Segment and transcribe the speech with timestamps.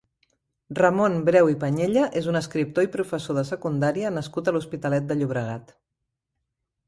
[0.77, 5.19] Ramon Breu i Pañella és un escriptor i professor de secundària nascut a l'Hospitalet de
[5.19, 5.75] Llobregat.